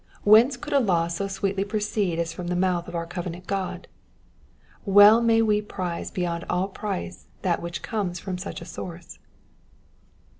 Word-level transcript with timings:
Whence 0.23 0.57
could 0.57 0.73
a 0.73 0.79
law 0.79 1.07
so 1.09 1.27
sweetly 1.27 1.63
proceed 1.63 2.17
as 2.17 2.33
from 2.33 2.47
the 2.47 2.55
mouth 2.55 2.87
of 2.87 2.95
our 2.95 3.05
covenant 3.05 3.45
God? 3.45 3.87
Well 4.83 5.21
may 5.21 5.43
we 5.43 5.61
prize 5.61 6.09
beyond 6.09 6.43
all 6.49 6.69
price 6.69 7.27
that 7.43 7.61
which 7.61 7.83
comes 7.83 8.17
from 8.17 8.39
such 8.39 8.61
a 8.63 8.65
source. 8.65 9.19